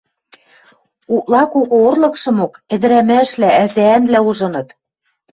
Утла 1.15 1.43
кого 1.51 1.75
орлыкшымок 1.87 2.53
ӹдӹрӓмӓшвлӓ, 2.73 3.49
ӓзӓӓнвлӓ 3.63 4.19
ужыныт. 4.29 4.67